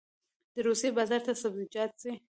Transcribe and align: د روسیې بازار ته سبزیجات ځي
د 0.53 0.55
روسیې 0.67 0.89
بازار 0.97 1.21
ته 1.27 1.31
سبزیجات 1.41 1.91
ځي 2.01 2.13